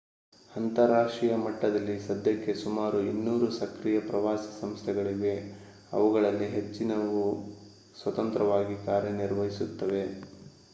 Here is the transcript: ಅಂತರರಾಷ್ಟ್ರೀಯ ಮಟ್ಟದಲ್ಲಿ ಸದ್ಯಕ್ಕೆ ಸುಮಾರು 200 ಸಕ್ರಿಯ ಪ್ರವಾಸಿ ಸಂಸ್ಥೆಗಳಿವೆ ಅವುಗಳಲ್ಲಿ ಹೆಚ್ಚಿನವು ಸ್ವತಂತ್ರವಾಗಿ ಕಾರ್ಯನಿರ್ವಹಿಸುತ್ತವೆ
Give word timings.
ಅಂತರರಾಷ್ಟ್ರೀಯ 0.51 1.33
ಮಟ್ಟದಲ್ಲಿ 1.41 1.97
ಸದ್ಯಕ್ಕೆ 2.05 2.53
ಸುಮಾರು 2.55 2.97
200 3.03 3.49
ಸಕ್ರಿಯ 3.59 3.99
ಪ್ರವಾಸಿ 4.07 4.49
ಸಂಸ್ಥೆಗಳಿವೆ 4.57 5.35
ಅವುಗಳಲ್ಲಿ 5.91 6.49
ಹೆಚ್ಚಿನವು 6.57 7.23
ಸ್ವತಂತ್ರವಾಗಿ 7.95 8.77
ಕಾರ್ಯನಿರ್ವಹಿಸುತ್ತವೆ 8.83 10.03